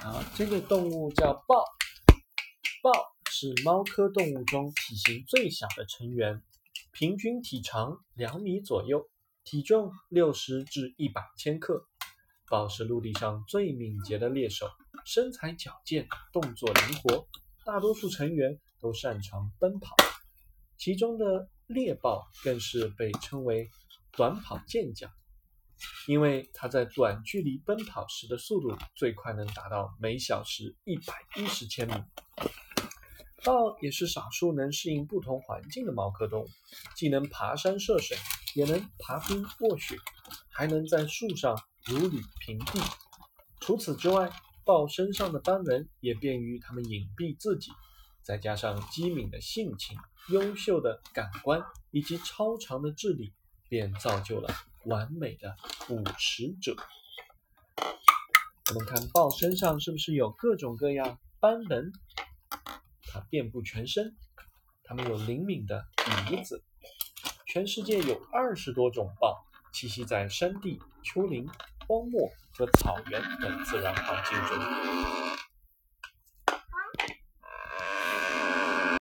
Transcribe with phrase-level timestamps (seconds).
[0.00, 1.64] 啊，这个动物叫豹。
[2.82, 2.92] 豹
[3.30, 6.42] 是猫科动物中体型最小的成员，
[6.92, 9.08] 平均体长两米左右，
[9.44, 11.88] 体重六十至一百千克。
[12.48, 14.70] 豹是陆地上最敏捷的猎手，
[15.04, 17.26] 身材矫健，动作灵活。
[17.64, 19.96] 大多数成员都擅长奔跑，
[20.78, 23.68] 其中的猎豹更是被称为
[24.12, 25.10] 短跑健将。
[26.06, 31.94] 因为它在短距离奔跑时的速度最快能达到每小时一百一十千米。
[33.44, 36.48] 豹也是少数能适应不同环境的猫科动物，
[36.96, 38.16] 既能爬山涉水，
[38.54, 39.96] 也能爬冰卧雪，
[40.50, 42.80] 还能在树上如履平地。
[43.60, 44.28] 除此之外，
[44.64, 47.70] 豹身上的斑纹也便于它们隐蔽自己，
[48.22, 49.96] 再加上机敏的性情、
[50.30, 53.32] 优秀的感官以及超长的智力，
[53.68, 54.52] 便造就了。
[54.88, 55.54] 完美的
[55.86, 56.74] 捕食者。
[58.70, 61.92] 我们看豹身上是不是有各种各样斑纹？
[63.06, 64.16] 它遍布全身。
[64.84, 65.86] 它们有灵敏的
[66.26, 66.64] 鼻子。
[67.46, 71.46] 全世界有二十多种豹栖息在山地、丘陵、
[71.86, 75.47] 荒漠和草原等自然环境中。